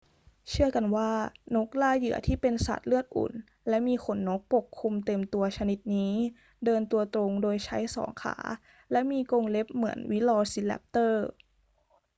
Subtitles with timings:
[0.49, 1.11] เชื่อกันว่า
[1.55, 3.33] นกล่าเหยื่อที่เป็นสัตว์เลือดอุ่น
[3.69, 6.13] และมีขนนกปกคลุมเต็มตัวชนิดนี้
[6.65, 8.35] เดินตัวตรงโดยใช้สองขา
[8.91, 11.25] และมีกรงเล็บเหมือนวิลอซีแรปเตอร์